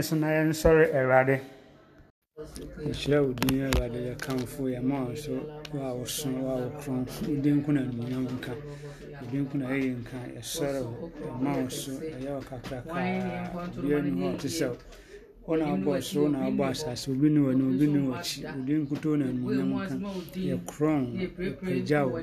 [0.00, 1.40] ne so na yɛnsɔre awurade
[2.86, 5.32] yɛhyerɛ wo din awurade yɛkamfo yɛma wo so
[5.74, 8.52] wo a woso wo a wokron wo din nko na animuonyam nka
[9.20, 14.02] wo din nko na ɛyɛ nka yɛsɔre wo yɛma wo so ɛyɛ wo kakrakaa obiara
[14.02, 14.66] ni hɔ ɔte sɛ
[15.46, 19.16] ona abɔsoro na abɔ asase obi ne wɔ ne obi ne wɔ akyi obi nkuto
[19.16, 19.94] na nnunyam ka.
[20.36, 22.18] yɛ korɔn yɛpagya wo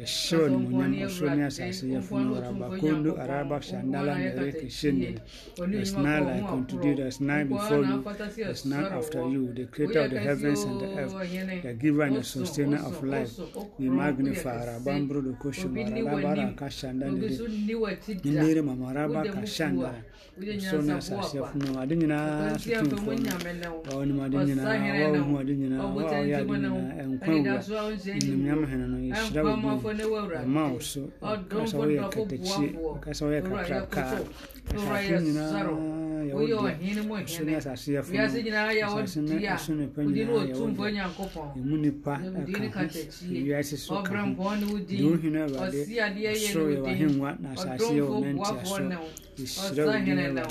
[0.00, 5.20] yɛhyew nnunyam ɔsoro ne asase yɛfono waraba kondo araba shandala na ɛreka hyɛnnere
[5.70, 8.02] there's none like unto thee there's none before you.
[8.36, 11.14] there's none after you the creator of the heavens and the earth.
[11.62, 13.38] the giver and the sustainer of life.
[13.78, 17.12] we magnify araba mbrodo koshu mararaba raka shandala
[18.24, 20.02] nere mamaraba ka shandala
[20.36, 23.30] na sase funo ade nyinaa tutum fo no
[23.98, 27.62] ɔne ade nyinaa wa hu ade nyinaa wa ɔyɛ ade nyinaa ɛnkwa wura
[28.26, 30.06] nimnyam hene no yɛhyira wo din
[30.42, 31.10] ɛma wo so
[31.48, 32.66] kasa woyɛ katakyi
[33.00, 34.02] kasa woyɛ kakraka
[34.74, 35.62] asase nyinaa
[36.26, 40.90] yɛwo deɛ so ne asase yɛfo no asase no ɛso ne pa nyinaa yɛwo deɛ
[41.62, 45.86] ɛmu nipa ɛka ho ewiase so ka ho deɛ wohene awurade
[46.50, 49.60] soro yɛ wahengua na asase yɛ wo nantia so Ищи.
[49.60, 50.44] Вот, Заняли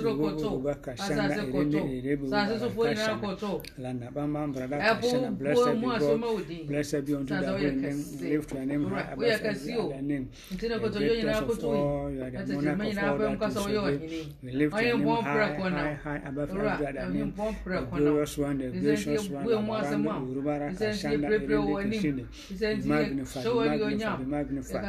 [0.00, 6.66] iwowo baka shanda erende erebe bakashanda landa bamba brada kashanda blessed be God.
[6.68, 10.28] blessed be unto the holy name lift your name high above every other name.
[10.50, 14.80] The greatest of all you are the monarch of all that is obeyed we lift
[14.80, 17.32] your name high high high above every other name.
[17.34, 22.24] the glorious one the gracious one abarando urubara kashanda erende kashinde
[22.58, 24.84] be magnified be magnified be magnified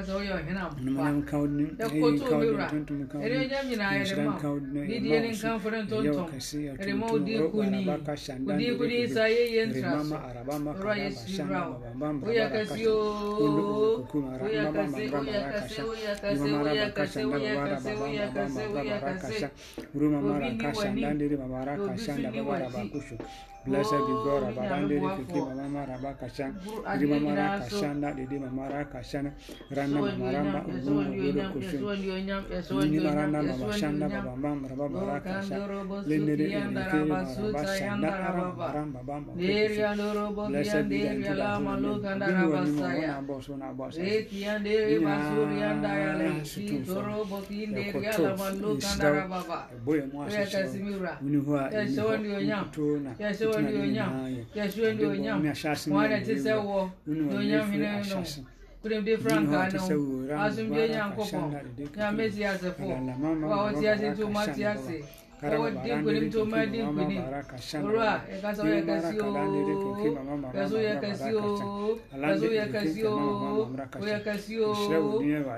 [0.86, 4.34] numanam kaudni hey kaudni tuntum ɛdeɛnyam nyinaa yɛde ma?
[4.44, 6.28] wo didie ne nkamfo ne ntontom
[6.68, 7.80] yɛde ma wo din kuni
[8.46, 11.76] wodin kuni sa yɛyɛ ntra so ɔrɔ yɛsiri bra wo
[12.28, 12.96] woyɛ kɛse o.
[14.44, 19.48] Woyɛ kɛse woyɛ kɛse woyɛ kɛse woyɛ kɛse woyɛ kɛse woyɛ kɛse woyɛ kɛse
[19.96, 20.06] obi
[22.34, 23.10] ni w'anim
[23.66, 24.56] Blessed be God,
[32.90, 35.58] limara na mama shanda baba bam baba bara kasha
[36.08, 41.24] limere limere baba shanda aram aram baba bam blessed be the name.
[41.30, 43.14] of the Lord and the Rabasaya
[44.00, 49.70] etian dere basuri anda ya leki toro botin dere ala malu kanda rababa
[50.30, 51.14] ya kasimira
[51.72, 52.66] ya shawandi onyam
[53.20, 54.12] ya shawandi onyam
[54.56, 55.40] ya shawandi onyam
[55.88, 58.24] mwana tisewo onyam hine no
[58.82, 59.82] kuremde frankaa no
[60.44, 61.46] asomdwe nyankopɔn
[61.98, 64.98] nyame si asefo wo a wɔte ase nti woma te ase
[65.42, 67.24] wɔwɔ di nkonim nti woma di nkonim
[67.80, 69.30] owura a yɛkasa woyɛ kɛse o.
[70.56, 72.00] yɛso woyɛ kɛse o.
[72.24, 73.16] Yɛso woyɛ kɛse o.
[74.00, 74.70] woyɛ kɛse o.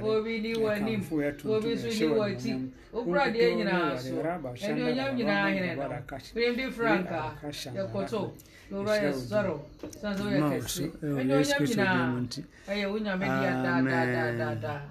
[0.05, 1.01] Obi ni w'anim
[1.45, 1.87] obi so.
[1.87, 2.53] ni w'akyi
[2.93, 4.15] wokura deɛ nyinaa so
[4.65, 5.85] ɛne onyam nyinaa hene no
[6.33, 7.29] kuremde frankaa
[7.77, 8.21] yɛkɔtɔ
[8.71, 9.53] owura yɛsɔre
[9.99, 12.07] sane sɛ woyɛ kɛse ɛne onyam nyinaa
[12.67, 14.81] ɛyɛ wo nyame deɛ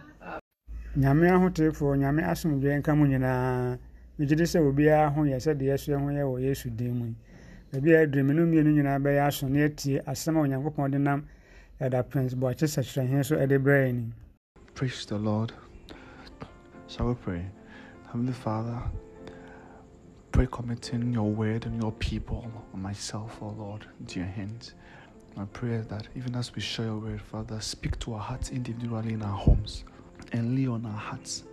[0.96, 3.78] nyame ahoteefoɔ nyame asomdwe nka mu nyinaa
[4.18, 7.14] megye di sɛ obiara ho yɛ sɛ deɛ ɛsoɛ ho yɛ wɔ yesu din mu
[7.72, 11.26] baabi a aduru menu mmienu nyinaa bɛyɛ aso na atie asɛm a onyankopɔn de nam
[11.80, 14.12] ɛda prince boakye sɛkyerɛhene so ɛde brɛ ni
[14.74, 15.52] Praise the Lord.
[16.88, 17.44] Shall we pray?
[18.06, 18.80] Heavenly Father,
[20.32, 24.74] pray committing your word and your people and myself, oh Lord, into your hands.
[25.36, 29.14] I pray that even as we share your word, Father, speak to our hearts individually
[29.14, 29.84] in our homes
[30.32, 31.44] and lay on our hearts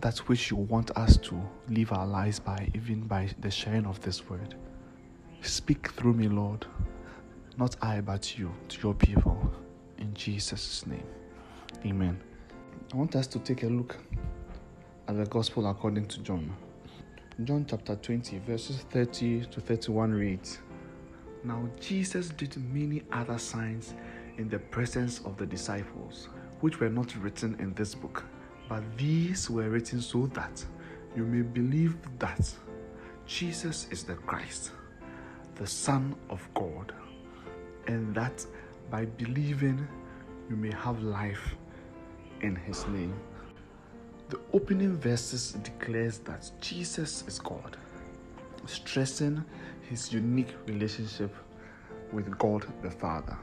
[0.00, 4.00] that which you want us to live our lives by, even by the sharing of
[4.00, 4.54] this word.
[5.42, 6.66] Speak through me, Lord,
[7.58, 9.52] not I, but you, to your people.
[9.98, 11.06] In Jesus' name.
[11.84, 12.18] Amen.
[12.92, 13.96] I want us to take a look
[15.06, 16.50] at the Gospel according to John.
[17.44, 20.58] John chapter 20, verses 30 to 31 reads
[21.42, 23.94] Now Jesus did many other signs
[24.36, 26.28] in the presence of the disciples,
[26.60, 28.24] which were not written in this book,
[28.68, 30.62] but these were written so that
[31.16, 32.52] you may believe that
[33.24, 34.72] Jesus is the Christ,
[35.54, 36.92] the Son of God,
[37.86, 38.44] and that
[38.90, 39.88] by believing
[40.50, 41.54] you may have life
[42.42, 43.14] in his name.
[44.30, 47.76] The opening verses declares that Jesus is God,
[48.66, 49.44] stressing
[49.88, 51.34] his unique relationship
[52.12, 53.36] with God the Father.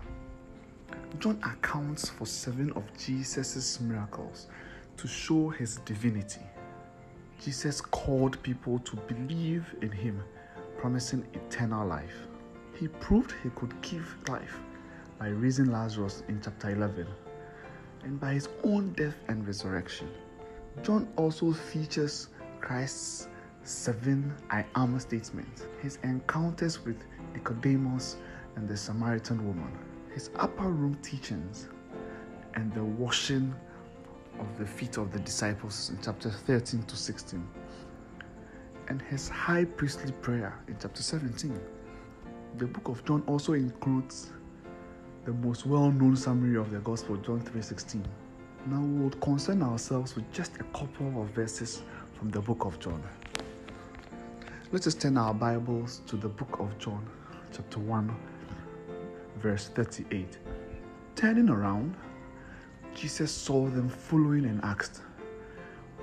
[1.20, 4.48] John accounts for seven of Jesus' miracles
[4.96, 6.46] to show his divinity.
[7.44, 10.24] Jesus called people to believe in him,
[10.78, 12.16] promising eternal life.
[12.80, 14.58] He proved he could give life
[15.20, 17.06] by raising Lazarus in chapter 11
[18.04, 20.08] and by his own death and resurrection.
[20.84, 22.30] John also features
[22.62, 23.28] Christ's
[23.64, 27.04] seven I am statements, his encounters with
[27.34, 28.18] Nicodemus
[28.56, 29.72] and the Samaritan woman,
[30.14, 31.68] his upper room teachings,
[32.54, 33.54] and the washing
[34.40, 37.48] of the feet of the disciples in chapter 13 to 16,
[38.88, 41.60] and his high priestly prayer in chapter 17.
[42.58, 44.32] The book of John also includes
[45.26, 48.04] the most well-known summary of the gospel John 3:16.
[48.70, 51.84] Now we would concern ourselves with just a couple of verses
[52.20, 53.02] from the book of John.
[54.74, 57.08] Let us turn our Bibles to the book of John,
[57.54, 58.14] chapter 1,
[59.38, 60.38] verse 38.
[61.16, 61.96] Turning around,
[62.94, 65.02] Jesus saw them following and asked,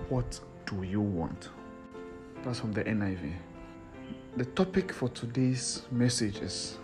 [0.09, 1.50] What do you want?
[2.44, 3.30] That's from the NIV.
[4.38, 6.78] The topic for today's message is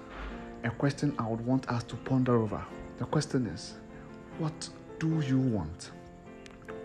[0.62, 2.62] a question I would want us to ponder over.
[2.98, 3.76] The question is,
[4.36, 4.68] What
[5.00, 5.92] do you want?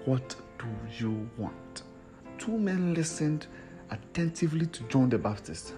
[0.06, 0.68] What do
[0.98, 1.84] you want?
[2.38, 3.48] Two men listened
[3.92, 5.74] attentively to John the Baptist,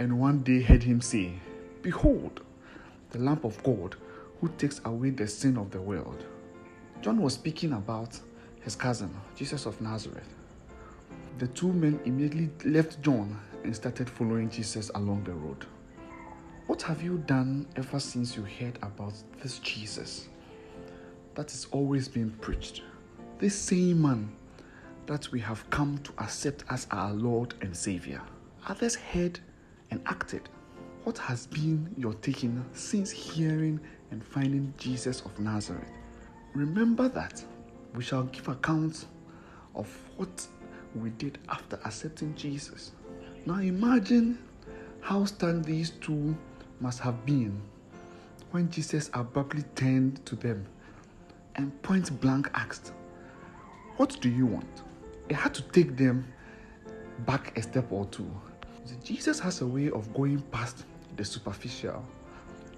[0.00, 1.34] and one day heard him say,
[1.82, 2.40] Behold,
[3.10, 3.94] the Lamb of God
[4.40, 6.24] who takes away the sin of the world.
[7.02, 8.18] John was speaking about
[8.62, 10.34] his cousin, Jesus of Nazareth.
[11.38, 15.64] The two men immediately left John and started following Jesus along the road.
[16.66, 20.26] What have you done ever since you heard about this Jesus
[21.36, 22.82] that is always being preached?
[23.38, 24.32] This same man
[25.06, 28.20] that we have come to accept as our Lord and Savior.
[28.66, 29.38] Others heard
[29.90, 30.48] and acted.
[31.04, 33.78] What has been your taking since hearing
[34.10, 35.90] and finding Jesus of Nazareth?
[36.54, 37.44] Remember that
[37.94, 39.06] we shall give account
[39.74, 40.46] of what
[40.96, 42.92] we did after accepting Jesus.
[43.44, 44.38] Now imagine
[45.00, 46.36] how stunned these two
[46.80, 47.60] must have been
[48.50, 50.66] when Jesus abruptly turned to them
[51.56, 52.92] and point blank asked,
[53.96, 54.82] What do you want?
[55.28, 56.26] It had to take them
[57.26, 58.30] back a step or two.
[59.02, 60.84] Jesus has a way of going past
[61.16, 62.04] the superficial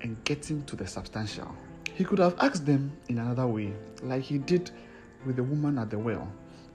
[0.02, 1.54] and getting to the substantial.
[1.94, 4.70] He could have asked them in another way, like he did
[5.26, 6.30] with the woman at the well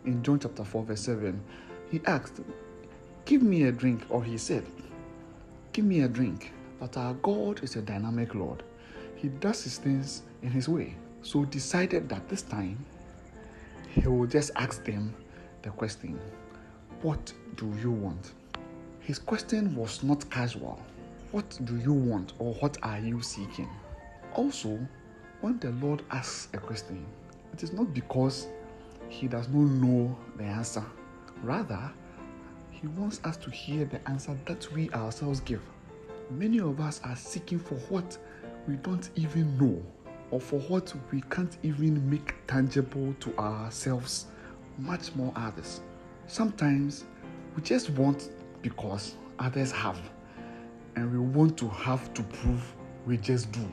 [0.06, 1.42] in John chapter 4, verse 7.
[1.90, 2.42] He asked,
[3.26, 4.66] Give me a drink, or he said,
[5.72, 6.52] Give me a drink.
[6.80, 8.64] But our God is a dynamic Lord.
[9.16, 10.98] He does his things in his way.
[11.24, 12.86] So decided that this time
[13.88, 15.16] he will just ask them
[15.62, 16.20] the question,
[17.02, 18.34] What do you want?
[19.00, 20.80] His question was not casual.
[21.32, 23.70] What do you want or what are you seeking?
[24.34, 24.78] Also,
[25.42, 27.06] when the Lord asks a question,
[27.54, 28.48] it is not because
[29.08, 30.84] he does not know the answer.
[31.42, 31.92] Rather,
[32.70, 35.62] he wants us to hear the answer that we ourselves give.
[36.32, 38.18] Many of us are seeking for what
[38.68, 39.82] we don't even know
[40.34, 44.26] or for what we can't even make tangible to ourselves,
[44.80, 45.82] much more others.
[46.26, 47.06] Sometimes
[47.56, 48.32] we just want
[48.64, 50.00] because others have,
[50.96, 52.76] and we want to have to prove
[53.06, 53.64] we just do.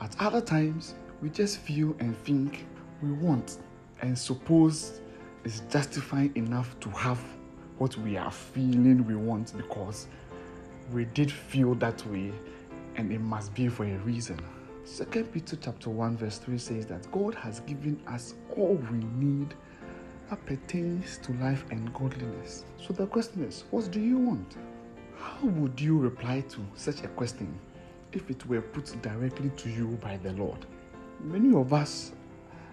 [0.00, 2.66] At other times, we just feel and think
[3.02, 3.58] we want
[4.00, 5.02] and suppose
[5.44, 7.22] it's justifying enough to have
[7.76, 10.06] what we are feeling we want because
[10.94, 12.32] we did feel that way
[12.96, 14.40] and it must be for a reason.
[14.84, 19.54] Second Peter chapter 1 verse 3 says that God has given us all we need
[20.30, 22.64] that pertains to life and godliness.
[22.78, 24.56] So the question is, what do you want?
[25.16, 27.58] How would you reply to such a question
[28.12, 30.64] if it were put directly to you by the Lord?
[31.20, 32.12] Many of us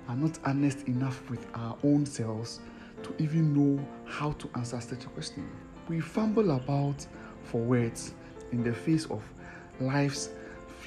[0.08, 2.62] are not honest enough with our own selves
[3.04, 5.50] to even know how to answer such a question.
[5.90, 7.06] We fumble about
[7.44, 8.14] for words
[8.52, 9.22] in the face of
[9.80, 10.30] life's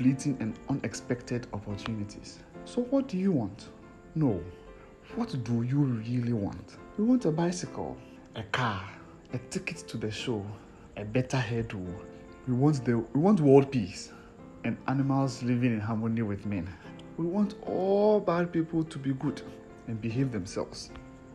[0.00, 2.38] fleeting and unexpected opportunities.
[2.64, 3.68] So, what do you want?
[4.14, 4.42] No.
[5.14, 6.78] What do you really want?
[6.96, 7.98] We want a bicycle,
[8.34, 8.82] a car,
[9.34, 10.42] a ticket to the show,
[10.96, 11.86] a better hairdo.
[12.48, 14.10] We want the we want world peace
[14.64, 16.66] and animals living in harmony with men.
[17.18, 19.42] We want all bad people to be good
[19.86, 20.92] and behave themselves.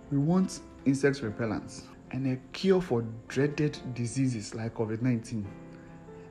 [0.10, 5.46] We want insect repellents and a cure for dreaded diseases like COVID 19,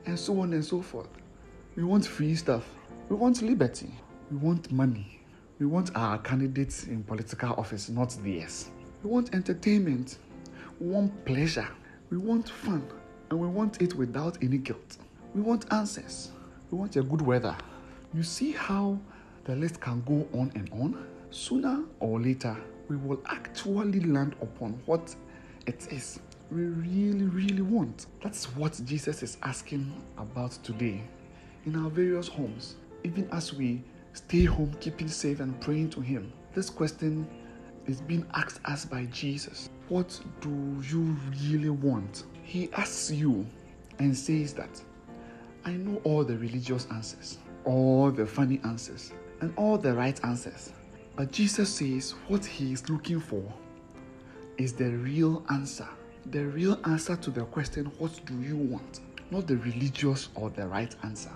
[0.05, 1.07] and so on and so forth.
[1.75, 2.63] We want free stuff.
[3.09, 3.89] We want liberty.
[4.31, 5.19] We want money.
[5.59, 8.69] We want our candidates in political office, not theirs.
[9.03, 10.19] We want entertainment.
[10.79, 11.67] We want pleasure.
[12.09, 12.87] We want fun.
[13.29, 14.97] And we want it without any guilt.
[15.33, 16.31] We want answers.
[16.71, 17.57] We want a good weather.
[18.13, 18.97] You see how
[19.43, 21.05] the list can go on and on?
[21.31, 22.55] Sooner or later,
[22.87, 25.13] we will actually land upon what
[25.67, 28.05] it is we really, really want.
[28.21, 31.01] That's what Jesus is asking about today
[31.65, 36.31] in our various homes, even as we stay home, keeping safe and praying to Him.
[36.53, 37.27] This question
[37.85, 39.69] is being asked us by Jesus.
[39.89, 40.49] What do
[40.89, 42.23] you really want?
[42.43, 43.45] He asks you
[43.99, 44.81] and says that
[45.65, 50.71] I know all the religious answers, all the funny answers, and all the right answers.
[51.15, 53.43] But Jesus says what he is looking for
[54.57, 55.87] is the real answer.
[56.27, 59.01] The real answer to the question, What do you want?
[59.31, 61.31] Not the religious or the right answer.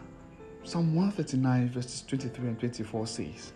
[0.64, 3.54] Psalm 139, verses 23 and 24 says,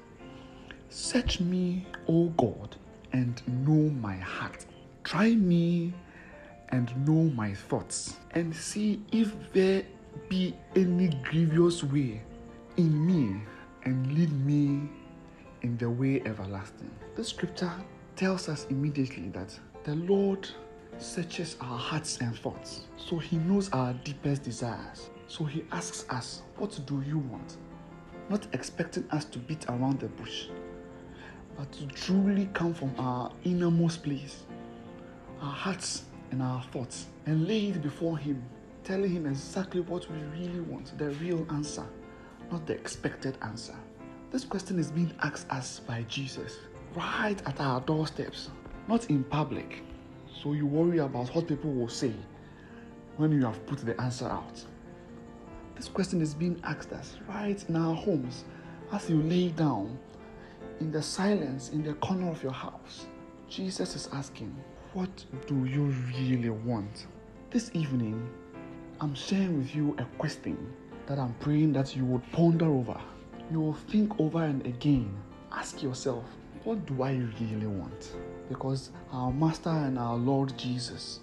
[0.90, 2.76] Search me, O God,
[3.12, 4.66] and know my heart.
[5.04, 5.94] Try me
[6.70, 9.84] and know my thoughts, and see if there
[10.30, 12.22] be any grievous way
[12.78, 13.42] in me,
[13.84, 14.90] and lead me
[15.62, 16.90] in the way everlasting.
[17.16, 17.72] The scripture
[18.16, 20.50] tells us immediately that the Lord
[20.98, 25.10] searches our hearts and thoughts, so He knows our deepest desires.
[25.34, 27.58] So He asks us, What do you want?
[28.30, 30.46] Not expecting us to beat around the bush,
[31.58, 34.44] but to truly come from our innermost place,
[35.42, 38.44] our hearts and our thoughts, and lay it before Him,
[38.84, 41.88] telling Him exactly what we really want the real answer,
[42.52, 43.76] not the expected answer.
[44.30, 46.60] This question is being asked us by Jesus
[46.94, 48.52] right at our doorsteps,
[48.88, 49.82] not in public.
[50.44, 52.14] So you worry about what people will say
[53.18, 54.64] when you have put the answer out.
[55.76, 58.46] This question is being asked us right in our homes
[58.92, 59.98] as you lay down
[60.80, 63.08] in the silence in the corner of your house.
[63.50, 64.56] Jesus is asking,
[64.94, 67.08] What do you really want?
[67.50, 68.30] This evening,
[69.02, 70.58] I'm sharing with you a question
[71.08, 73.00] that I'm praying that you would ponder over.
[73.52, 75.14] You will think over and again.
[75.52, 76.24] Ask yourself,
[76.64, 78.16] what do I really want?
[78.48, 81.20] Because our Master and our Lord Jesus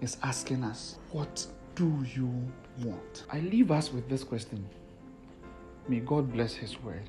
[0.00, 2.30] is asking us, What do you
[2.84, 3.24] want?
[3.30, 4.64] I leave us with this question.
[5.88, 7.08] May God bless His word.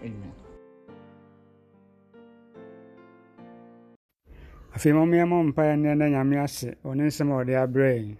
[0.00, 0.32] Amen.
[4.74, 8.16] afei ma mmea mo mpaeɛ nnɛ na nyame ase ɔne nsɛm a ɔde abrɛ yi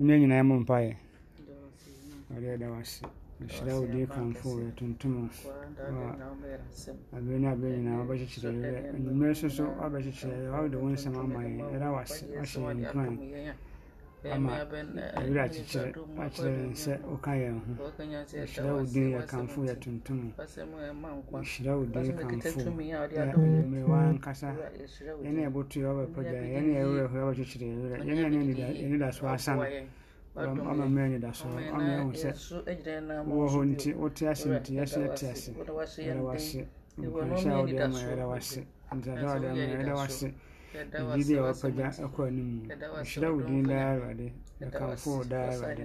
[0.00, 0.96] mmea nyinaa mo mpaeɛ
[2.34, 3.02] ɔde ɛda wase
[3.40, 5.30] mehyira wo din kamfo yɛ tuntum
[7.12, 11.40] abere ne abere nyinaa wobɛkyekyerɛ yɛ anwummerɛ so so wabɛkyekyerɛ yɛ wode wo nsɛm ama
[11.44, 13.14] yɛ ɛda wase wahyɛ yɛ nkuran
[14.32, 14.50] ama
[15.16, 15.90] awura akyekyerɛ
[16.24, 17.72] akyerɛ yɛn sɛ woka yɛn ho.
[18.42, 24.50] Ɛhyira wo din yɛ kamfo yɛ tuntum ɛhyira wo din kamfo anwummerɛ wankasa
[25.22, 28.26] yɛne ɛboto yɛ wabɛpagya yɛne ɛwerɛ ho wabɛkyekyerɛ yɛ werɛ yɛne
[28.84, 32.30] ɛnidaso asa no ama mmerɛ anidasoɔ ama yɛhu sɛ
[33.26, 35.50] wowɔ hɔ nti wote ase nti yɛso yɛte ase
[36.06, 36.66] yɛda wase
[36.98, 38.60] nkwanhyɛ a wode ama yɛda wase
[38.94, 40.28] ntade a wode ama yɛda wase
[40.72, 42.68] biribi a wapagya ɛkɔ anim
[43.00, 45.84] ɛhyira wo din daa awurade ɛkamfo wo daa awurade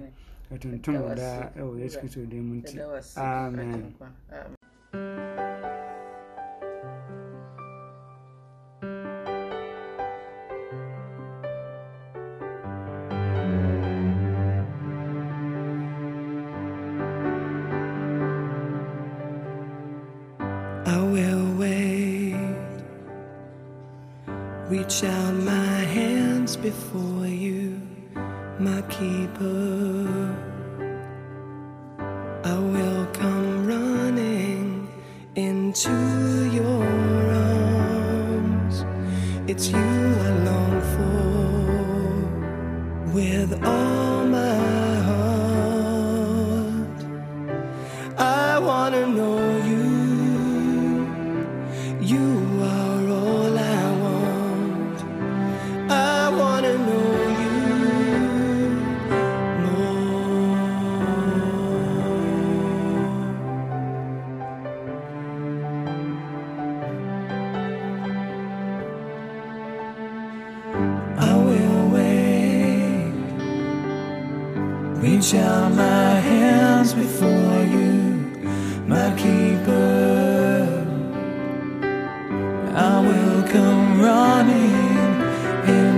[0.52, 2.80] ɛtontom wo daa ɛwɔ yesu kristo din mu nti
[3.16, 3.94] amen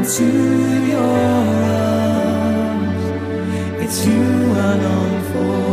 [0.06, 0.24] into
[0.86, 1.02] your
[1.74, 3.04] arms.
[3.84, 4.22] It's you
[4.54, 5.65] I long for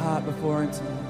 [0.00, 1.06] heart before Him tonight.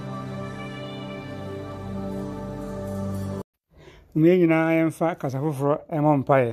[4.15, 6.53] Mmea nyinaa yɛmfa kasa foforɔ ɛmɔ mpaeɛ.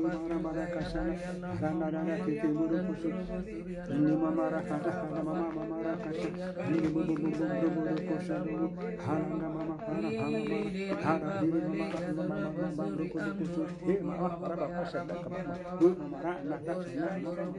[0.01, 0.51] Mama, mama,
[1.61, 3.09] rana rana kete buru kusu
[4.01, 6.27] ni mama rakata mama mama rakata
[6.71, 8.33] ni buru buru buru kusu
[9.53, 9.70] mama
[11.03, 15.15] hana dima ma ma ma ma ruku ruku tu e ma wa raba kasha da
[15.23, 17.07] kama ma u ma mara na na na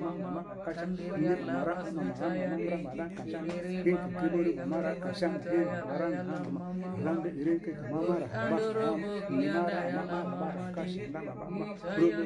[0.00, 1.04] ma ma ma kasha ni
[1.46, 2.26] mara ma ma ma
[2.68, 6.88] ma ma na kasha e ti bori ma mara kasha e mara na ma ma
[7.04, 8.58] lan de ire ke kama mara ba
[9.30, 12.20] ni mara ma ma ma kasha ma ma ma ma ma ma ma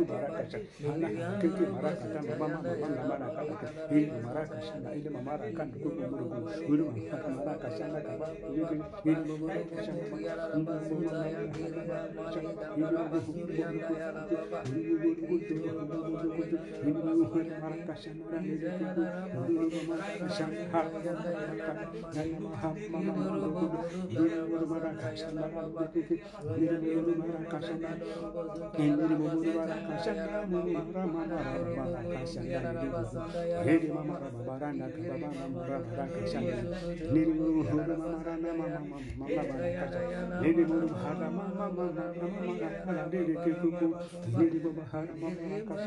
[0.00, 0.09] Guru
[28.80, 32.58] ini Shanda Mama Rama Rama Rama Shanda
[33.92, 36.16] Mama Rama Baranda Baba Mama Rama Rama
[37.12, 42.44] Niri Mama Rana Mama Mama Mama Baranda Niri Guru Mama Mama Mama Mama
[43.12, 43.88] Niri Kikuku
[44.38, 44.84] Niri Baba
[45.20, 45.84] Mama Rama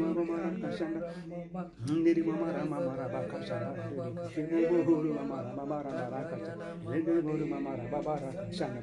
[0.00, 1.00] Mama Rama Shanda
[1.92, 3.20] Niri Mama Rama Mama Rama
[7.44, 8.82] Mama Rama Rama Shanda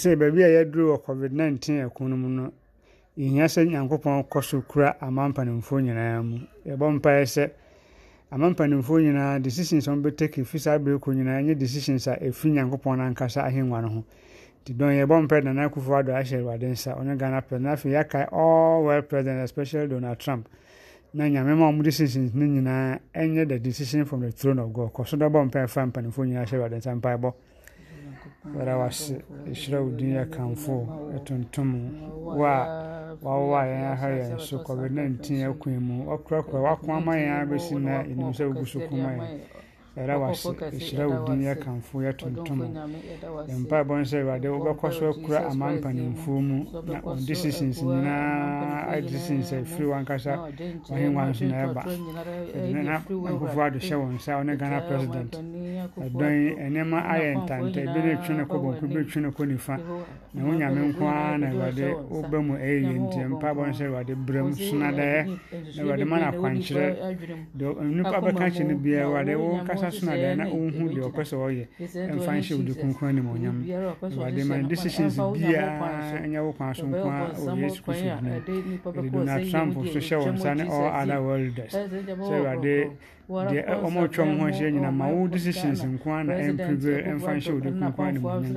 [0.00, 2.52] sesei baabi a yɛaduru wɔ covid-19 ɛko no mu no
[3.18, 6.38] yɛhia sɛ nyankopɔn kɔ so kura ama mpanimfoɔ nyinaa mu.
[6.64, 7.50] Yɛbɔ mpaeɛ sɛ
[8.30, 12.52] ama mpanimfoɔ nyinaa decisions a wɔbɛtake fi saa berɛ kɔ nyinaa ɛnyɛ decisions a ɛfiri
[12.52, 14.04] nyankopɔn no ankasa ahengua no ho.
[14.64, 16.96] Nti dɔn yɛbɔ mpaeɛ nana akufo ado ahyɛ awurade nsa.
[16.96, 20.48] Ɔne ghana na afei yɛakae all world president especially donald trump.
[21.12, 24.92] Na nyame ma ɔmo decisions no nyinaa ɛnyɛ the decision from the throne of god.
[24.94, 26.94] Kɔ so dɔbɔ mpaeɛ fa mpanimfoɔ nyinaa hyɛ awurade nsa.
[26.98, 27.34] Mpaebɔ
[28.46, 30.76] wɛrɛ wase ɛhyira wo din yɛkamfo
[31.14, 31.70] ɛtontom
[32.24, 36.04] wo a wawowa yɛn aha yɛn so covid-19 akwan mu.
[36.14, 39.40] Ɔkorakora wako ama yɛn abɛsi na ɛnim sɛ wogu so kuma yɛn
[40.00, 42.60] ɛra wase ɛhyira wo din yɛkamfo yɛtontom
[43.48, 46.58] yɛmpaebɔ no sɛ awurade wobɛkɔ so akura ama mpanimfoɔ mu.
[46.86, 50.32] na ɔde decisions nyinaa decisions sinsɛ firi wankasa
[50.90, 51.82] wahengua no so na ɛba
[52.84, 55.32] na nkufoɔ adohyɛ wɔn nsa ɔne ghana president.
[56.04, 56.34] Ɛdɔn
[56.70, 59.76] nneɛma ayɛ ntanta ebi ne twe ne kɔ bɔnko ebi twe ne kɔ nifa
[60.34, 63.84] na wo nyame nko ara na awurade woba mu ɛyɛ yɛ nti mpaebɔ no sɛ
[63.86, 64.14] awurade
[64.68, 65.20] sona dɛɛ
[65.76, 66.86] na awurade ma no akwankyerɛ
[67.82, 69.58] nnipa bɛka kye no biara awurade wo
[69.90, 71.64] nkasa sona dɛɛ na wohu deɛ ɔpɛ sɛ ɔyɛ
[72.10, 73.56] ɛmfa nhyɛ wo de kronkron animonyam
[74.02, 79.50] awurade ma decisions biara ɛnyɛ wo kwan so nko a wɔ yesu kristo ɛde donald
[79.50, 82.90] trump so hyɛ wɔn nsa ne all other worlders sɛ awurade
[83.30, 87.30] deɛ ɔmo twɛ mo ho ahyia nyina ma wo decisions nko a na ɛmprevail ɛmfa
[87.36, 88.54] nhyɛ wo de kronkron animonyam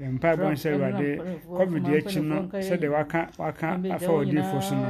[0.00, 1.10] yɛmpaebɔ no sɛ awurade
[1.46, 4.88] covid akyi no sɛdeɛ waka waka afa ɔdiifo so no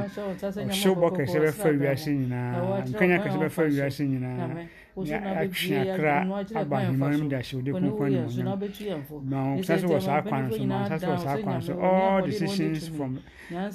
[0.69, 4.65] ɔhyew bɔ kɛsɛ bɛfa wiase nyinaa nkanya kɛsɛ bɛfa wiase nyinaa
[5.07, 9.87] akra aba ahemma no mu de ahyɛ wo de kronkron animonyam ma wo nsa so
[9.87, 13.19] wɔ saa kwan so ma wo nsa so wɔ saa kwan so all decisions from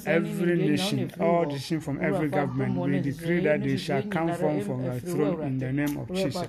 [0.05, 2.77] every nation all decisions from every government.
[2.77, 6.47] we decree that they shall come forth from your throne in the name of Jesus.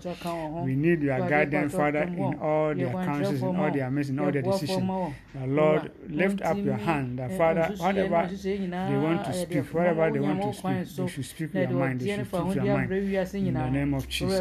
[0.65, 4.31] we need your guidance father in all their counsels in all their meetings in all
[4.33, 5.15] their decisions.
[5.35, 10.21] the Lord lift up your hand that father whatever they want to speak whatever they
[10.21, 12.55] want to speak they should speak your mind they should speak.
[12.55, 14.41] your mind in the name of Jesus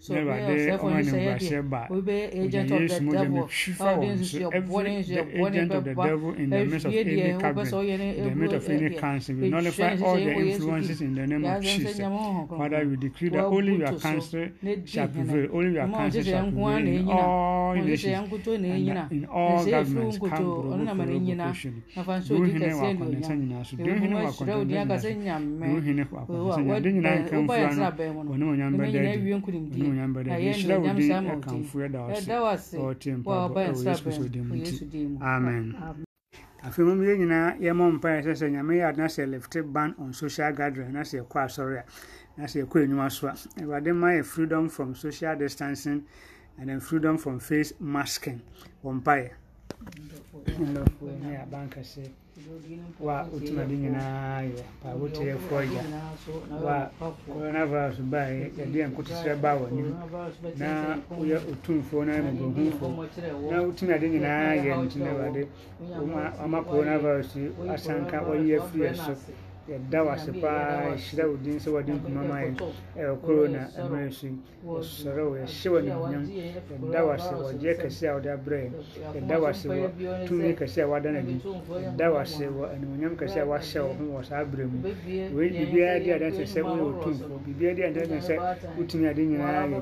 [0.00, 1.04] So Mayor of Sefo, you
[1.38, 3.48] say, we be agent of the devil.
[3.78, 8.30] How things your warning, your warning, the devil in the midst of any cabinet, the
[8.34, 9.34] midst of any council.
[9.36, 11.98] We nullify all the influences in the name of Jesus.
[11.98, 14.48] Father, we declare that only your counsel
[14.84, 20.18] shall prevail, only your counsel shall prevail in all nations, and in all governments,
[22.26, 26.90] duhene wɔ akɔnɛnsa nyinaa so duhene wɔ akɔnɛnsa nyinaa so duhene wɔ akɔnɛnsa nyinaa de
[26.92, 27.82] nyinaa nka nfura no
[28.30, 32.56] wɔne wɔn nyam bɛda adi wɔne wɔnyam bɛda adi hyira wo din ɛkamfo ɛda wo
[32.56, 35.18] se ɔte mpaebɔ ɛwɔ yesu kristo din mu nti.
[35.22, 35.76] Amen.
[36.62, 39.94] Afei mu yɛn nyinaa yɛmmɔ mpaeɛ sɛ sɛ nyame yɛ ade na sɛ lifte ban
[39.98, 41.84] on social gathering na sɛ yɛkɔ asɔre a
[42.40, 43.32] na sɛ yɛkɔ enwuma so a.
[43.62, 46.04] Awurade ma yɛ freedom from social distancing
[46.58, 48.40] and then freedom from face masking.
[48.84, 49.30] Wɔ mpaeɛ
[50.70, 52.02] ndɔfoɔ ne abankɛse
[53.00, 55.62] wa wotumi ade nyinaa yɛ pa woteɛfoɔ
[56.64, 56.76] wa
[57.26, 59.90] coronavirus baeɛ yɛde nkotosrɛ ba wɔ anim
[60.60, 60.68] na
[61.18, 62.92] woyɛ otumfoɔ na mmɔborɔhufoɔ
[63.50, 65.10] na wotumi ade nyinaa yɛ nti na
[66.40, 69.12] wama coronavirus yi asanka wayi afiri yɛ so
[69.90, 72.54] dawa sipa shida udin sa wadin kuma mai
[73.22, 74.30] corona emergency
[74.82, 76.24] soro ya shiwa ne nan.
[76.92, 78.72] Dawa si waje ka siya wada brain
[79.26, 79.90] dawa si wa
[80.56, 81.40] ka siya wada na di
[81.96, 84.82] dawa si wa anunyam ka siya wa sha wa mu wasa mu.
[85.34, 88.38] We bibiya di adan se se wo tun ko bibiya di adan se
[88.78, 89.78] utumi adin nyina ni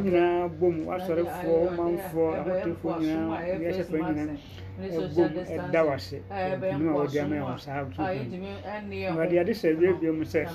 [0.00, 4.34] nyina bom asore fo manfo amatu fo nyina ya se fo nyina
[4.80, 10.10] ɛda wase ɛtumi a wɔde ama wɔn saa nso kan wɔde ade sɛ wie bie
[10.10, 10.46] mu sɛ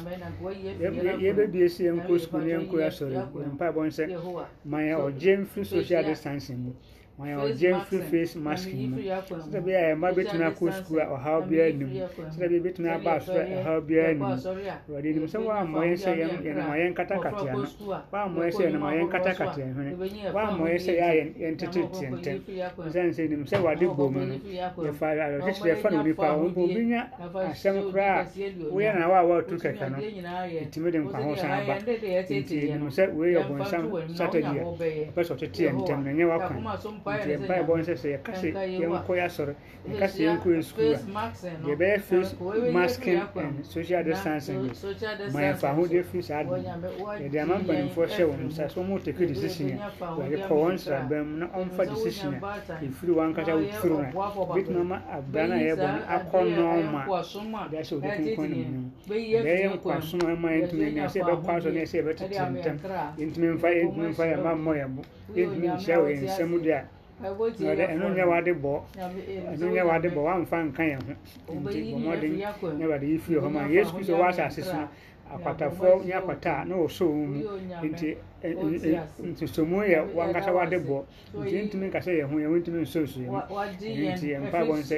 [1.24, 3.18] yɛbɛbie si yɛn kɔ sukuu ne yɛn kɔ asɔre
[3.54, 4.04] mpaebɔ nsɛ
[4.66, 6.58] ma ɔgye mfiri social distancing.
[6.66, 6.74] mu
[7.20, 8.98] ma yɛ ɔgye mfiri face mask mu
[9.52, 11.90] sɛdeɛ bɛyɛ a yɛmma bɛtumi akɔ sukuu a ɔhaw biara nim
[12.32, 16.12] sɛdeɛ bɛyɛ bɛtumi aba asɔre a ɔhaw biara nim awurade nim sɛ woammɔ yɛn sɛ
[16.16, 17.68] yɛnama yɛn katakata no
[18.12, 19.92] woammɔ yɛn sɛ yɛnama yɛn katakata hwene
[20.32, 21.14] woammɔ yɛn sɛ yɛa
[21.44, 22.38] yɛn tete tiɛntɛm
[22.88, 24.36] ɛsiane sɛ nim sɛ wade bɔ mu no?
[24.88, 27.02] Yɛfa awerɛkyekyerɛ yɛfa no onipa wo mpo obi nya
[27.52, 28.24] asɛm koraa
[28.72, 29.98] woyɛ na wa a woatu kɛkɛ no
[30.64, 33.84] ɛtumi de nkwa ho san aba nti nim sɛ wei yɛ bɔnsam
[34.16, 36.64] saturday a ɔpɛ sɛ ɔtete yɛn ntɛm na ɛnyɛ wakwan
[37.10, 38.48] mpaebɔ nsɛ sɛ yɛka sɛ
[38.80, 39.54] yɛnkɔ yɛ asɔre
[39.90, 41.00] yɛka sɛ yɛnkɔ yɛ sukuu a
[41.68, 42.36] yɛbɛyɛ face
[42.74, 44.62] masking and social distancing
[45.34, 46.50] ma yɛfa ahodeɛ firi saa ade
[47.22, 51.24] yɛde ama mpanimfoɔ hyɛ wɔn nsa sɛ wɔn take decision a wɔde kɔ wɔn nsraban
[51.26, 52.40] mu na ɔmfa decision a
[52.86, 54.00] ɛfiri wɔn ankasa wofiri no
[54.44, 58.56] a bituma ma abra no a yɛbɔ no akɔ nɔɔma de ahyɛ ode konkɔn no
[58.70, 62.78] mu bɛyɛ nkwasom a ɛma yɛntumi nya sɛ yɛbɛkɔ asɔ ne sɛ yɛbɛtete ntɛm
[63.18, 65.02] yɛntumi mfa yɛntumi mfa yɛn ma mmɔ yɛn bo
[65.36, 66.84] yɛntumi nhyia wɔ yɛn nsɛm de a
[67.24, 68.82] ɔde ɛno nyɛ wade bɔ
[69.52, 71.02] ɛno nyɛ wade bɔ wamfa nka yɛn
[71.48, 74.88] ho nti bɔ mmɔden ne wade yi firi hɔ ma yesu kristo wɔ asase so
[75.34, 78.18] akwatafoɔ nyɛ akwata a na wɔsɔ wɔn mu nti
[79.24, 81.04] nsosomu yɛ wankasa wade bɔ
[81.36, 84.98] nti ntumi nkasa yɛn ho yɛn ho ntumi nsɔ nso yɛn nti yɛn mpaebɔ nsɛ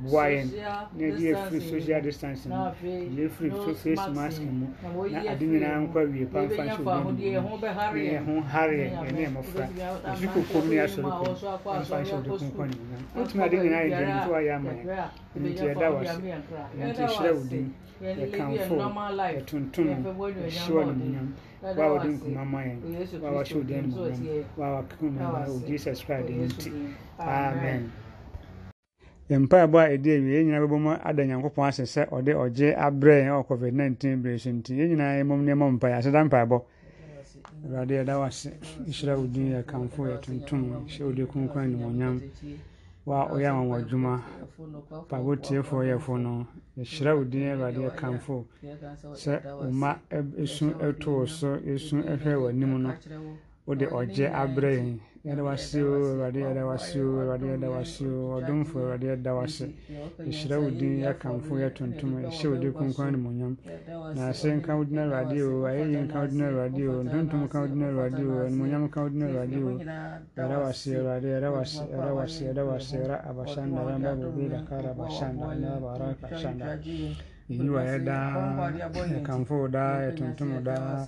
[0.00, 2.50] boa yɛn na yɛde yɛfiri social distancing.
[2.52, 2.70] Mu
[3.16, 4.66] yɛfiri face mask mu.
[5.10, 7.58] Na ade nyinaa nkɔ awie pamfa nhyɛ obi mu.
[7.58, 9.64] na yɛn ho hare yɛn yɛne yɛn mmɔfra
[10.12, 13.90] ɛfi kokom ne asɔre kɔ pamfa nhyɛ ode konkɔ ne nyinam wotumi ade nyinaa yɛ
[13.98, 14.86] gyɛm nso wayɛ ama yɛn
[15.42, 16.18] nti yɛda wɔ se
[16.78, 18.74] nti hyerɛ wo din yɛkamfo
[19.34, 19.88] yɛtontom
[20.46, 21.28] yɛhyɛ wɔ ne munyam
[21.62, 22.78] wa a wɔde nkuma ma yɛn
[23.20, 26.70] wa a wahyɛ wo din animuonyam wa a wakeka mu wɔ jesus christ din nti.
[27.18, 27.90] amen
[29.36, 33.14] mpaebɔ a ɛdi awie yɛn nyinaa bɛbɔ mu ada nyankopɔn ase sɛ ɔde ɔgye abrɛ
[33.24, 36.62] yɛn wɔ covid 19 bere so nti yɛn nyinaa yɛmmom ne ɛmmɔ mpaeɛ aseda mpaebɔ.
[37.64, 38.50] Awurade yɛda wo ase.
[38.86, 42.22] Nhyira wo din yɛ kamfo yɛ tontom hyɛ wode kronkron animuonyam.
[43.04, 44.22] Wa ɔyɛ anwanwa adwuma
[45.04, 46.46] mpaebɔ tiefoɔ yɛfo no
[46.78, 48.46] yɛhyira wo din awurade yɛ kamfo.
[49.12, 52.94] Sɛ wo ma ɛsu ɛto wo so ɛsu ɛhwɛ w'anim no
[53.66, 59.66] wode ɔgye abrɛ yɛn yɛdawase o awurade yɛdawase o awurade yɛdawase o ɔdomfo awurade yɛdawase
[60.28, 63.56] ɛhyira wo din yɛakamfo yɛtontom ɛhyɛ wo din konkwan ne monyam
[64.14, 67.60] na ase nka wo din awurade o ayɛyi nka wo din awurade o ntontom ka
[67.60, 69.70] wo din awurade o animonyam ka wo din awurade o
[70.36, 76.78] yɛdawase awurade yɛdawase yɛdawase yɛdawase ra abasanda ramba bobe dakara abasanda ramba baraka asanda
[77.48, 78.70] yi wa yɛ daa
[79.12, 81.06] yɛkamfo wo daa yɛtontom wo daa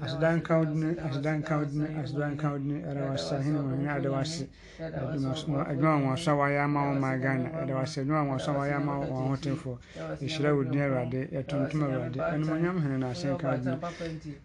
[0.00, 3.58] aseda nka wo dini aseda nka wo dini aseda nka wo dini ɛda wase ahene
[3.60, 4.48] mu hene ada wase
[4.80, 8.92] adwuma wɔnso wɔasa wayɛ ama wo ma ghana ɛda wase adwuma wɔnso wɔasa wayɛ ama
[8.98, 9.76] wo ahotefoɔ
[10.24, 13.56] yɛhyira wo din awurade yɛtontom awurade animonyam hene no ase nka wo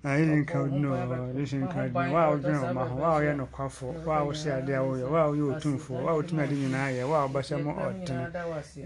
[0.04, 4.12] ayɛyi nka wo ɔdehye nka a wodwene wo ma ho wo a woyɛ nokwafo wo
[4.12, 7.04] a wosɛ ade a woyɛ wo a woyɛ otumfoɔ wo a wotumi ade nyinaa yɛ
[7.08, 8.28] wo a wobɛsɛ mo ɔtene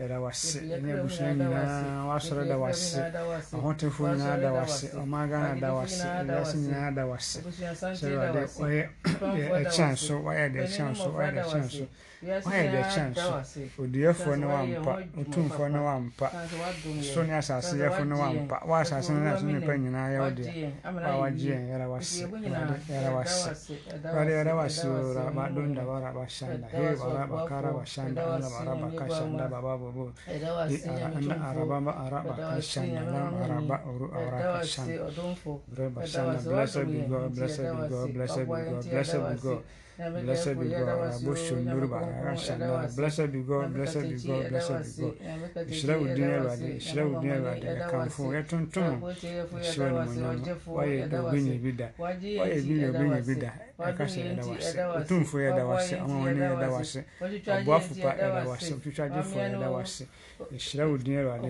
[0.06, 2.14] ɛda wase ɛne abusua nyinaa
[2.52, 7.40] wasɔre da wase ahotefoɔ nyinaa da wase ɔman ghana da wase ewiase nyinaa da wase
[7.42, 8.88] sɛ awurade ɔyɛ
[9.66, 11.88] ɛkyɛn so wayɛ de ɛkyɛn so wayɛ de ɛkyɛn so
[12.24, 16.28] wayɛ de ɛkyɛn so odiɛfoɔ ne wampa otumfoɔ ne wampa
[17.02, 20.72] so ne asase yɛfo ne wampa wa asase ne naso nipa nyinaa yɛ wo deɛ
[20.84, 22.24] wa wagye yɛn yɛra wase
[22.90, 23.50] yɛra wase
[24.06, 26.68] awurade yɛra wase o raba donda wa raba shanda.
[26.72, 30.12] He wa raba kara wa shanda ala wa raba ka shanda baba bobo.
[30.28, 35.10] Ana araba ba araba ka shanda lam araba oru ara ka shanda
[35.78, 39.64] raba shanda blessed be God blessed be God blessed be God blessed be God
[39.98, 41.14] Blessed be God.
[41.14, 42.96] Abosho Nuruba Rashana.
[42.96, 43.74] Blessed be God.
[43.74, 44.50] Blessed be God.
[44.50, 45.16] Blessed be God.
[45.70, 46.68] Ìṣirẹ́ wò dín ẹ̀rọ adé.
[46.80, 47.68] Ìṣirẹ́ wò dín ẹ̀rọ adé.
[47.78, 48.94] Ẹ̀ka fún ẹ tuntun.
[49.62, 50.38] Ìṣirẹ́ ni mo yàn.
[50.68, 51.88] Wáyé ògbéyìn bí da.
[52.00, 53.52] Wáyé ìbíyìn ògbéyìn bí da.
[53.90, 54.78] Ẹ̀ka ṣe ẹ̀dá wá sí.
[54.98, 55.96] Òtúnfò ẹ̀dá wá sí.
[55.96, 57.00] Àwọn ọ̀nà ẹ̀dá wá sí.
[57.22, 58.74] Ọ̀bọ̀ àfùpá ẹ̀dá wá sí.
[58.74, 60.04] Òtútù ẹ̀dá wá sí.
[60.58, 61.50] Ìṣirẹ́ wò dín ẹ̀rọ adé.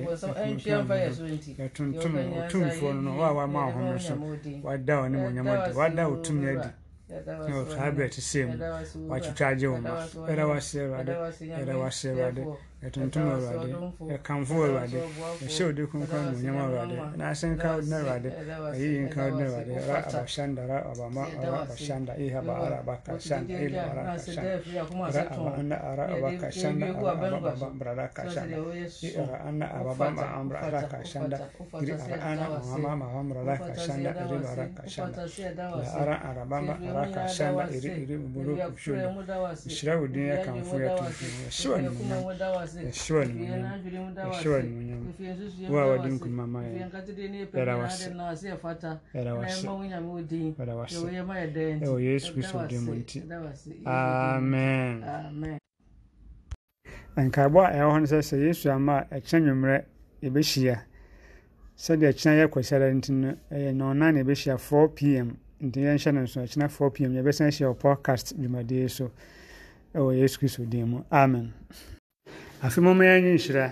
[1.63, 2.13] Ẹ tuntun.
[2.43, 4.13] Òtúnfò nínú wà wá máa hàn so.
[4.63, 5.71] Wà dá ọ ní mo yàn mọ́ di.
[5.79, 6.69] Wà dá òtún yẹn di
[7.75, 8.55] saa berɛ te sɛ mu
[9.09, 9.91] watwitwa agye wo ma
[10.29, 11.13] ɛda wase awurade
[11.61, 12.43] ɛda wase awurade
[12.83, 13.69] yɛtontom awurade
[14.11, 14.99] yɛkamfo awurade
[15.43, 18.29] yɛhyɛ odi kronkron nomonyam awurade na ase nka wo awurade
[18.73, 22.13] ayiyi nka wo awurade ra abashanda ra abama ra abashanda.
[22.17, 24.51] Iha ba ara abakashanda ila ara kashanda
[25.13, 28.57] ra abahanda ara abakashanda ara aba brada kashanda
[29.03, 31.37] i ara anda ababa ma amra ara kashanda
[31.81, 35.25] iri ara ana mahama mama brada kashanda iri ara kashanda
[35.55, 39.11] la ara arabama ara kashanda iri iri buru kushuda
[39.65, 42.21] ishira wo din yɛkamfo yɛtontom yɛhyɛ yɛhyɛ wo animuonyam
[50.93, 51.37] wo a
[51.85, 53.23] ɛwɔ yesu kristo din nti
[53.85, 55.59] amen
[57.17, 59.77] nkaebɔ a ɛwɔ hɔ no sɛ sɛ yesu ama a ɛkyerɛ nwummerɛ
[60.23, 60.77] yɛbɛhyia
[61.77, 66.21] sɛdeɛ ɛkyena yɛ kɔsiara nti no ɛyɛ nɔɔna na yɛbɛhyia 4 pm nti yɛnhyɛ no
[66.21, 69.11] nso ɛkyena 4 pm yɛbɛsan hyia wɔ podcast dwumadie so
[69.93, 71.53] ɛwɔ yesu kristo din mu amen
[72.63, 73.71] afe mɔmɔ yɛn nyi nhyira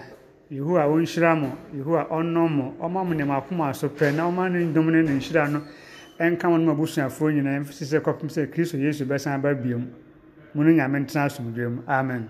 [0.52, 4.66] yehowa wɔnhyira mo yehowa ɔnnɔ mo ɔma mo nneɛma akoma so pɛ na ɔma ne
[4.66, 5.62] ndom ne ne nhyira no
[6.20, 9.88] ɛnka mo no ma abusuafoɔ nyinaa ɛmfisi sɛ kɔpem sɛ kristo yesu bɛsan aba biom
[10.54, 10.64] mu.
[10.64, 11.82] No nyame ntena asomdwe mu.
[11.88, 12.28] Amen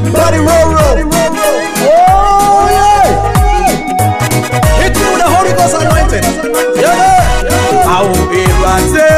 [0.00, 0.72] black bloody roll
[1.84, 3.08] Oh yeah!
[4.80, 6.26] Hit you with the Holy Ghost anointing.
[6.80, 7.20] Yeah.
[7.96, 9.08] Àwọn èrò àti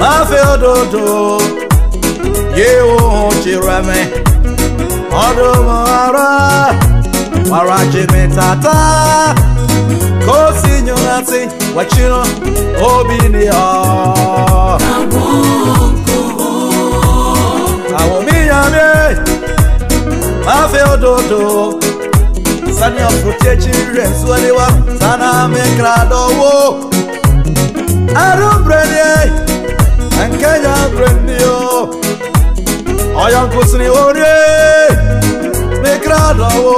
[0.00, 1.04] máa fẹ́ òdodo
[2.58, 4.00] yé ohun jìrọ̀ me.
[5.26, 6.30] Odo mọ̀ ara
[7.50, 8.30] wàrà tata.
[8.36, 8.76] tàtà
[10.26, 11.40] kó sì yún láti
[11.76, 12.20] wàchínú
[12.92, 13.70] òbí ni ọ.
[14.94, 16.52] Àwọn kò ó.
[18.00, 19.03] Àwọn mi yàn mí
[20.46, 21.40] mafe ododo.
[22.78, 24.66] Sani ọkùnrin chire suwalewa
[25.00, 26.52] sana mekra dọwọ
[28.24, 29.30] arúgbìnrin
[30.22, 30.26] e.
[30.28, 31.88] nkẹyà gbìnrin o.
[33.24, 34.36] Ọyọ nkwụsịrị orie.
[35.82, 36.74] Mekra dọwọ.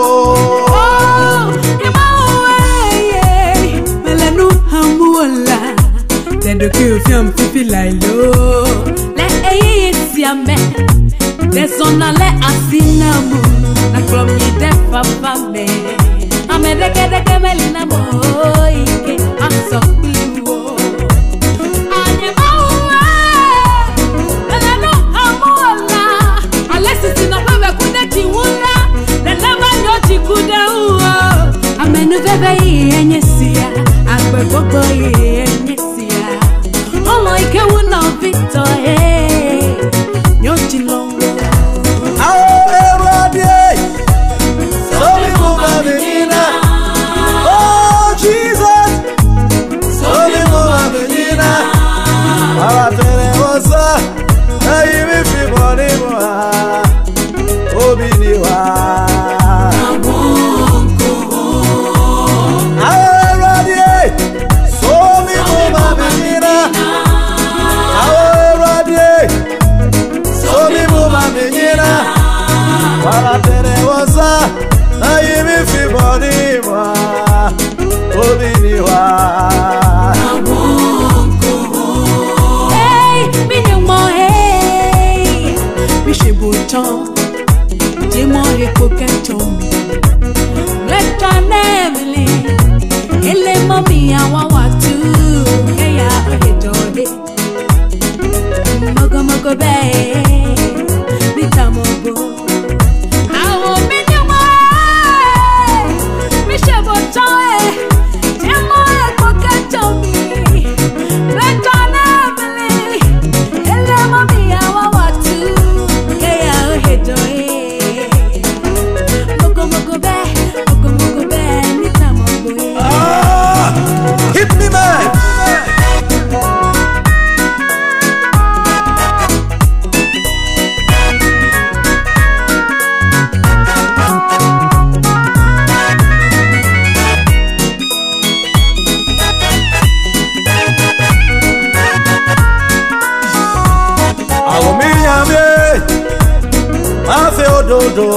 [6.46, 8.84] Then the kill film pipi like low.
[9.16, 10.95] Let a year see a man.
[11.56, 13.40] Les s'en allaient à Sinamo,
[13.94, 15.64] la colonie des papas, mais
[16.50, 20.76] Amedeke de Kemelina Moïke, à Sokpiliwo.
[31.78, 33.68] Amenu bebe yi enyesia,
[34.14, 35.45] akwe gbogbo yi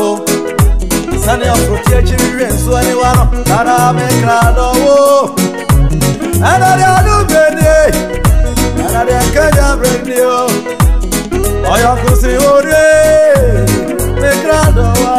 [0.07, 0.09] o.
[1.25, 4.99] Sani ọ̀pọ̀tí ekyiri nsuo ni kara no, dada mi kra dọ̀wọ́.
[6.51, 7.73] Ẹnari ọdún gbèdé,
[8.85, 10.41] ẹnari ẹ̀kẹ́jà bèrèdè o.
[11.73, 12.85] Ọyọ kò sí orí,
[14.21, 15.17] mi kra dọ̀wọ́.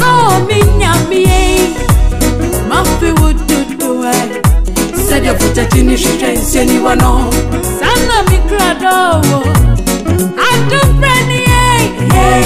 [0.00, 1.42] Báwo mi nyà mí yé?
[2.68, 2.84] Máa
[3.18, 4.24] wo dúdú ẹ̀.
[6.84, 7.22] Wa náà.
[7.78, 8.06] Sani
[11.28, 11.51] mi.
[12.22, 12.44] Hey,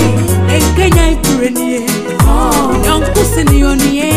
[0.57, 1.81] in Kenya iture niye.
[2.29, 4.16] Oh, yankusi niyo niye.